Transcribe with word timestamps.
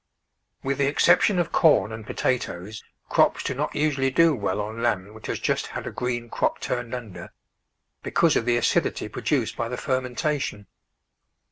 With 0.63 0.79
the 0.79 0.87
exception 0.87 1.37
of 1.37 1.51
corn 1.51 1.91
and 1.91 2.07
potatoes, 2.07 2.83
crops 3.07 3.43
do 3.43 3.53
not 3.53 3.75
usually 3.75 4.09
do 4.09 4.33
well 4.33 4.59
on 4.59 4.81
land 4.81 5.13
which 5.13 5.27
has 5.27 5.37
just 5.39 5.67
had 5.67 5.85
a 5.85 5.91
green 5.91 6.27
crop 6.27 6.59
turned 6.59 6.95
under, 6.95 7.31
because 8.01 8.35
of 8.35 8.45
the 8.45 8.57
acidity 8.57 9.07
produced 9.07 9.55
by 9.55 9.69
the 9.69 9.77
fermentation. 9.77 10.65